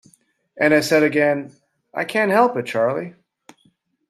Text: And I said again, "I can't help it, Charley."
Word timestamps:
And 0.57 0.73
I 0.73 0.79
said 0.79 1.03
again, 1.03 1.51
"I 1.93 2.05
can't 2.05 2.31
help 2.31 2.57
it, 2.57 2.65
Charley." 2.65 3.13